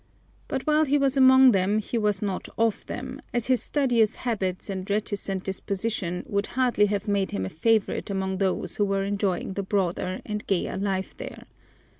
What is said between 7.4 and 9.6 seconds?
a favorite among those who were enjoying